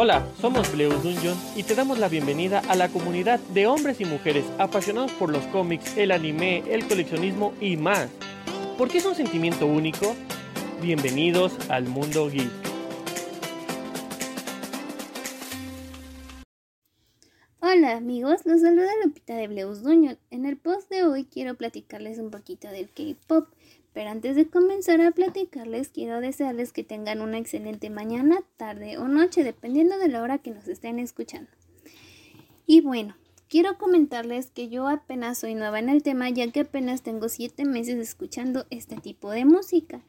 [0.00, 4.04] Hola, somos Bleus Dungeon y te damos la bienvenida a la comunidad de hombres y
[4.04, 8.08] mujeres apasionados por los cómics, el anime, el coleccionismo y más.
[8.78, 10.14] ¿Por qué es un sentimiento único?
[10.80, 12.48] Bienvenidos al mundo geek.
[17.60, 20.16] Hola amigos, los saluda Lupita de Bleus Dungeon.
[20.30, 23.48] En el post de hoy quiero platicarles un poquito del K-pop,
[23.98, 29.08] pero antes de comenzar a platicarles, quiero desearles que tengan una excelente mañana, tarde o
[29.08, 31.50] noche, dependiendo de la hora que nos estén escuchando.
[32.64, 33.16] Y bueno,
[33.48, 37.64] quiero comentarles que yo apenas soy nueva en el tema, ya que apenas tengo 7
[37.64, 40.00] meses escuchando este tipo de música.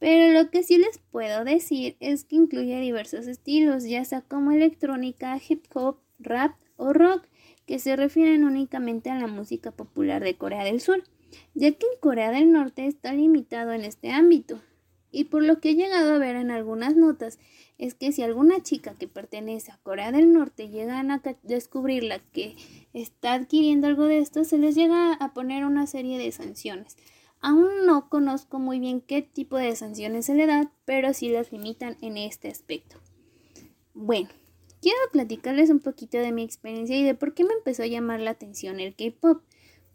[0.00, 4.50] Pero lo que sí les puedo decir es que incluye diversos estilos, ya sea como
[4.50, 7.22] electrónica, hip hop, rap o rock,
[7.66, 11.04] que se refieren únicamente a la música popular de Corea del Sur
[11.54, 14.60] ya que en Corea del Norte está limitado en este ámbito.
[15.10, 17.38] Y por lo que he llegado a ver en algunas notas,
[17.78, 22.56] es que si alguna chica que pertenece a Corea del Norte llegan a descubrirla que
[22.92, 26.96] está adquiriendo algo de esto, se les llega a poner una serie de sanciones.
[27.40, 31.52] Aún no conozco muy bien qué tipo de sanciones se le da, pero sí las
[31.52, 32.96] limitan en este aspecto.
[33.94, 34.28] Bueno,
[34.82, 38.20] quiero platicarles un poquito de mi experiencia y de por qué me empezó a llamar
[38.20, 39.42] la atención el K-Pop.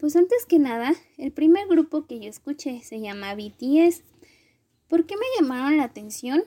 [0.04, 4.04] Pues antes que nada, el primer grupo que yo escuché se llama BTS.
[4.90, 6.44] ¿Por qué me llamaron la atención?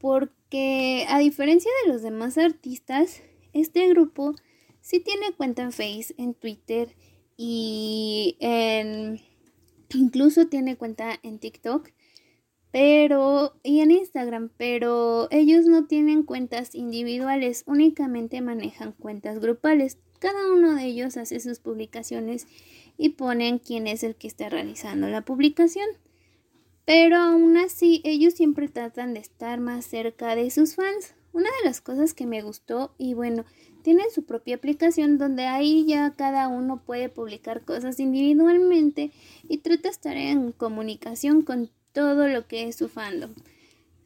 [0.00, 4.34] Porque a diferencia de los demás artistas, este grupo
[4.80, 6.96] sí tiene cuenta en Face, en Twitter
[7.36, 9.20] y en
[9.94, 11.90] incluso tiene cuenta en TikTok,
[12.78, 19.98] pero y en Instagram, pero ellos no tienen cuentas individuales, únicamente manejan cuentas grupales.
[20.20, 22.46] Cada uno de ellos hace sus publicaciones
[22.96, 25.88] y ponen quién es el que está realizando la publicación.
[26.84, 31.16] Pero aún así, ellos siempre tratan de estar más cerca de sus fans.
[31.32, 33.44] Una de las cosas que me gustó, y bueno,
[33.82, 39.10] tienen su propia aplicación donde ahí ya cada uno puede publicar cosas individualmente
[39.48, 43.32] y trata de estar en comunicación con todo lo que es su fandom.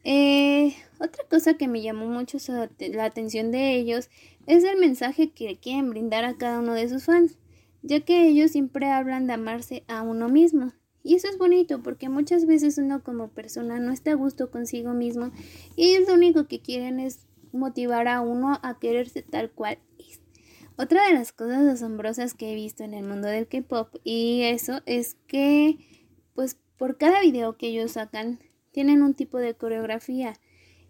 [0.03, 2.39] Eh, otra cosa que me llamó mucho
[2.79, 4.09] la atención de ellos
[4.47, 7.37] es el mensaje que quieren brindar a cada uno de sus fans
[7.83, 10.73] ya que ellos siempre hablan de amarse a uno mismo.
[11.03, 14.93] Y eso es bonito porque muchas veces uno como persona no está a gusto consigo
[14.93, 15.31] mismo
[15.75, 20.19] y ellos lo único que quieren es motivar a uno a quererse tal cual es.
[20.77, 24.81] Otra de las cosas asombrosas que he visto en el mundo del K-pop y eso
[24.87, 25.77] es que
[26.33, 28.39] pues por cada video que ellos sacan
[28.73, 30.33] tienen un tipo de coreografía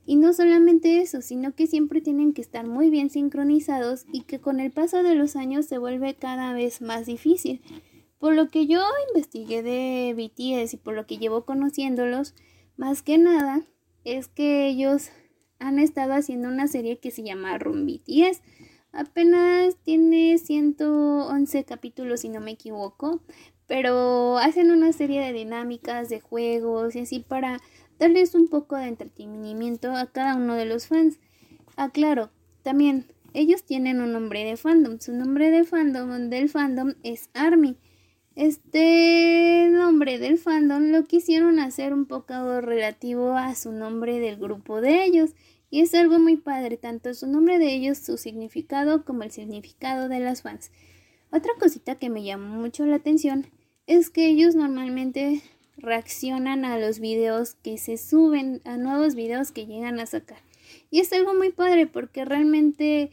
[0.08, 4.42] y no solamente eso, sino que siempre tienen que estar muy bien sincronizados y que
[4.42, 7.62] con el paso de los años se vuelve cada vez más difícil.
[8.18, 8.82] Por lo que yo
[9.14, 12.34] investigué de BTS y por lo que llevo conociéndolos,
[12.76, 13.62] más que nada
[14.04, 15.12] es que ellos
[15.60, 18.42] han estado haciendo una serie que se llama Room BTS.
[18.94, 23.22] Apenas tiene 111 capítulos si no me equivoco,
[23.66, 27.60] pero hacen una serie de dinámicas, de juegos y así para
[27.98, 31.18] darles un poco de entretenimiento a cada uno de los fans.
[31.76, 32.30] Aclaro,
[32.62, 35.00] también ellos tienen un nombre de fandom.
[35.00, 37.78] Su nombre de fandom del fandom es Army.
[38.36, 44.82] Este nombre del fandom lo quisieron hacer un poco relativo a su nombre del grupo
[44.82, 45.32] de ellos.
[45.74, 50.08] Y es algo muy padre, tanto su nombre de ellos, su significado, como el significado
[50.08, 50.70] de las fans.
[51.32, 53.48] Otra cosita que me llamó mucho la atención
[53.88, 55.42] es que ellos normalmente
[55.76, 60.38] reaccionan a los videos que se suben, a nuevos videos que llegan a sacar.
[60.92, 63.10] Y es algo muy padre porque realmente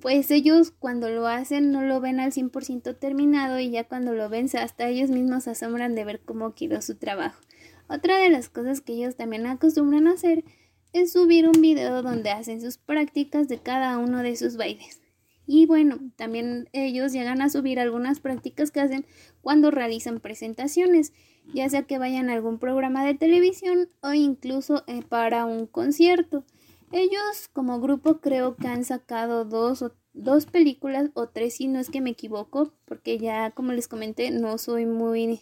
[0.00, 4.28] pues ellos cuando lo hacen no lo ven al 100% terminado y ya cuando lo
[4.28, 7.40] ven hasta ellos mismos asombran de ver cómo quedó su trabajo.
[7.88, 10.44] Otra de las cosas que ellos también acostumbran a hacer
[10.92, 15.00] es subir un video donde hacen sus prácticas de cada uno de sus bailes.
[15.46, 19.06] Y bueno, también ellos llegan a subir algunas prácticas que hacen
[19.40, 21.12] cuando realizan presentaciones
[21.54, 26.44] ya sea que vayan a algún programa de televisión o incluso eh, para un concierto.
[26.92, 31.90] Ellos como grupo creo que han sacado dos, dos películas o tres si no es
[31.90, 35.40] que me equivoco, porque ya como les comenté no soy muy,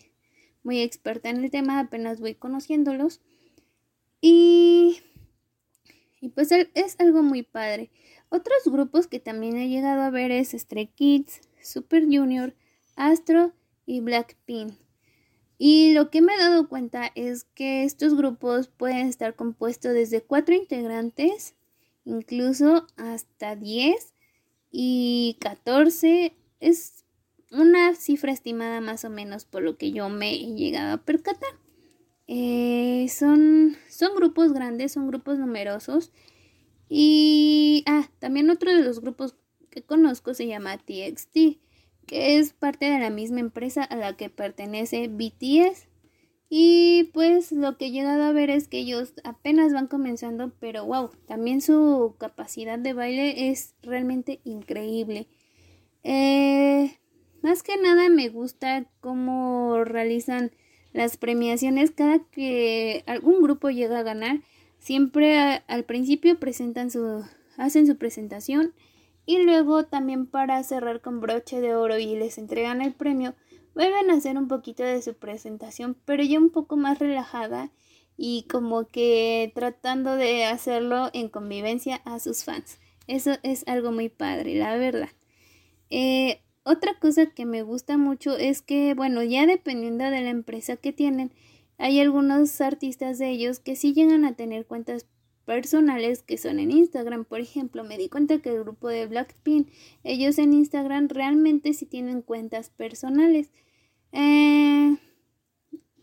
[0.63, 3.21] muy experta en el tema, apenas voy conociéndolos.
[4.21, 4.99] Y,
[6.21, 7.91] y pues es algo muy padre.
[8.29, 12.55] Otros grupos que también he llegado a ver es Stray Kids, Super Junior,
[12.97, 13.53] Astro
[13.85, 14.75] y Blackpink.
[15.59, 20.21] Y lo que me he dado cuenta es que estos grupos pueden estar compuestos desde
[20.21, 21.55] cuatro integrantes,
[22.05, 24.13] incluso hasta 10
[24.71, 26.35] y 14.
[26.61, 27.05] Es
[27.51, 31.66] una cifra estimada más o menos por lo que yo me he llegado a percatar.
[32.29, 36.13] Eh, son, son grupos grandes, son grupos numerosos
[36.89, 39.37] Y, ah, también otro de los grupos
[39.71, 41.61] que conozco se llama TXT,
[42.07, 45.89] que es parte de la misma empresa a la que pertenece BTS.
[46.51, 50.87] Y pues lo que he llegado a ver es que ellos apenas van comenzando, pero
[50.87, 55.29] wow, también su capacidad de baile es realmente increíble.
[56.05, 56.99] Eh,
[57.43, 60.53] más que nada me gusta cómo realizan
[60.97, 64.41] las premiaciones cada que algún grupo llega a ganar.
[64.79, 67.23] Siempre al principio presentan su,
[67.59, 68.73] hacen su presentación
[69.27, 73.35] y luego también para cerrar con broche de oro y les entregan el premio,
[73.75, 77.71] vuelven a hacer un poquito de su presentación, pero ya un poco más relajada
[78.17, 82.79] y como que tratando de hacerlo en convivencia a sus fans.
[83.07, 85.11] Eso es algo muy padre, la verdad.
[85.91, 90.77] Eh, otra cosa que me gusta mucho es que, bueno, ya dependiendo de la empresa
[90.77, 91.31] que tienen,
[91.79, 95.07] hay algunos artistas de ellos que sí llegan a tener cuentas
[95.45, 97.25] personales que son en Instagram.
[97.25, 99.69] Por ejemplo, me di cuenta que el grupo de Blackpink,
[100.03, 103.53] ellos en Instagram realmente sí tienen cuentas personales.
[104.11, 104.97] Eh,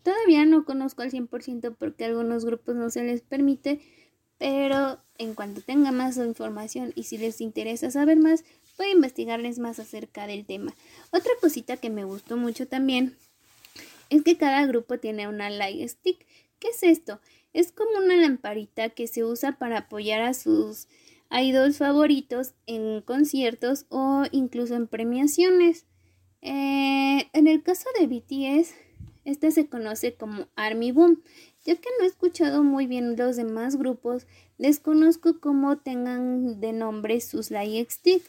[0.02, 3.80] todavía no conozco al 100% porque a algunos grupos no se les permite,
[4.44, 8.44] pero en cuanto tenga más información y si les interesa saber más,
[8.76, 10.74] voy a investigarles más acerca del tema.
[11.12, 13.16] Otra cosita que me gustó mucho también
[14.10, 16.26] es que cada grupo tiene una light stick.
[16.58, 17.20] ¿Qué es esto?
[17.54, 20.88] Es como una lamparita que se usa para apoyar a sus
[21.30, 25.86] idols favoritos en conciertos o incluso en premiaciones.
[26.42, 28.74] Eh, en el caso de BTS,
[29.24, 31.22] este se conoce como Army Boom.
[31.64, 34.26] Ya que no he escuchado muy bien los demás grupos,
[34.58, 38.22] desconozco cómo tengan de nombre sus light stick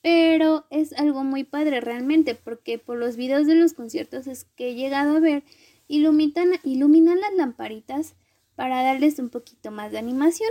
[0.00, 4.70] pero es algo muy padre realmente porque por los videos de los conciertos es que
[4.70, 5.42] he llegado a ver
[5.88, 8.14] iluminan, iluminan las lamparitas
[8.54, 10.50] para darles un poquito más de animación.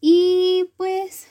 [0.00, 1.26] Y pues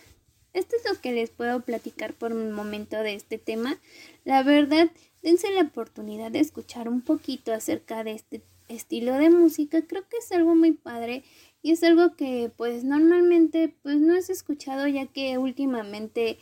[0.54, 3.80] esto es lo que les puedo platicar por un momento de este tema.
[4.26, 4.92] La verdad,
[5.24, 9.82] dense la oportunidad de escuchar un poquito acerca de este estilo de música.
[9.86, 11.24] Creo que es algo muy padre
[11.62, 16.38] y es algo que pues normalmente pues no es escuchado ya que últimamente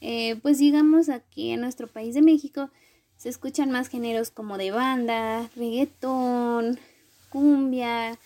[0.00, 2.70] eh, pues digamos aquí en nuestro país de México
[3.16, 6.78] se escuchan más géneros como de banda, reggaetón,
[7.28, 8.18] cumbia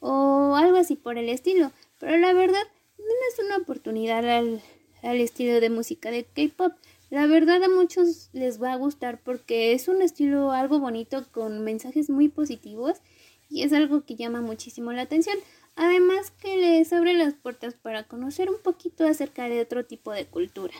[0.00, 1.70] o algo así por el estilo.
[2.00, 2.64] Pero la verdad,
[2.98, 4.60] no es una oportunidad al,
[5.02, 6.72] al estilo de música de K-pop.
[7.12, 11.62] La verdad a muchos les va a gustar porque es un estilo algo bonito con
[11.62, 13.02] mensajes muy positivos
[13.50, 15.36] y es algo que llama muchísimo la atención.
[15.76, 20.24] Además que les abre las puertas para conocer un poquito acerca de otro tipo de
[20.24, 20.72] cultura.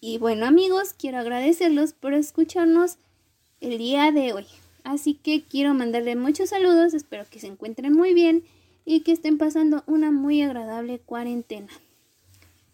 [0.00, 2.96] Y bueno amigos, quiero agradecerlos por escucharnos
[3.60, 4.46] el día de hoy.
[4.82, 8.42] Así que quiero mandarle muchos saludos, espero que se encuentren muy bien
[8.84, 11.68] y que estén pasando una muy agradable cuarentena.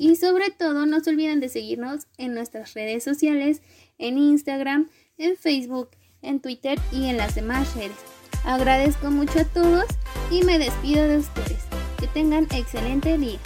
[0.05, 3.63] Y sobre todo no se olviden de seguirnos en nuestras redes sociales,
[3.97, 7.97] en Instagram, en Facebook, en Twitter y en las demás redes.
[8.45, 9.87] Agradezco mucho a todos
[10.31, 11.65] y me despido de ustedes.
[11.99, 13.39] Que tengan excelente día.